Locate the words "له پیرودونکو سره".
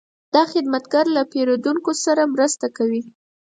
1.15-2.31